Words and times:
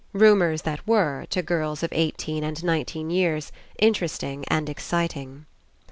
Rumours 0.13 0.63
that 0.63 0.87
were, 0.87 1.27
to 1.29 1.43
girls 1.43 1.83
of 1.83 1.89
eighteen 1.93 2.43
and 2.43 2.63
nineteen 2.63 3.11
years, 3.11 3.51
interesting 3.77 4.45
and 4.49 4.67
exciting. 4.67 5.45